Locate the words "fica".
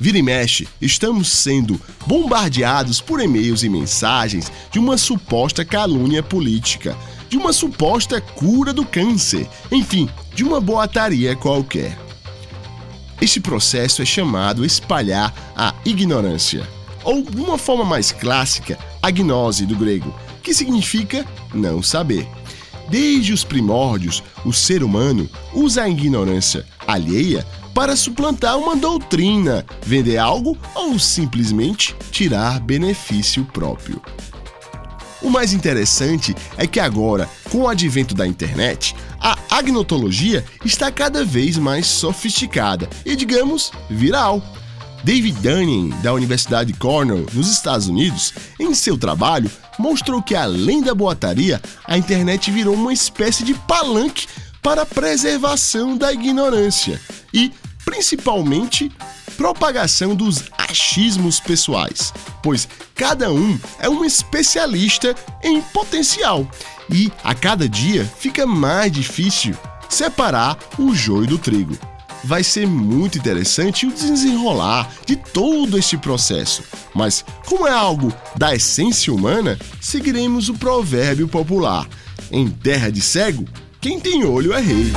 68.04-68.46